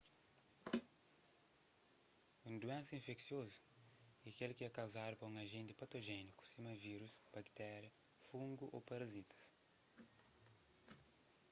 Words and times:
un 2.49 2.53
duénsa 2.61 2.95
infeksiozu 2.99 3.59
é 4.27 4.29
kel 4.37 4.53
ki 4.57 4.63
é 4.69 4.77
kauzadu 4.79 5.15
pa 5.17 5.25
un 5.31 5.37
ajenti 5.43 5.77
patojéniku 5.79 6.43
sima 6.45 6.73
vírus 6.85 7.11
baktéria 7.35 7.95
fungu 8.27 8.65
ô 8.75 8.77
parazitas 8.89 9.43